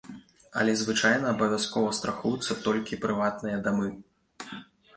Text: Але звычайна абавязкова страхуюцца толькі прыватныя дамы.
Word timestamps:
Але 0.61 0.71
звычайна 0.79 1.27
абавязкова 1.33 1.93
страхуюцца 1.99 2.59
толькі 2.65 3.01
прыватныя 3.07 3.63
дамы. 3.69 3.87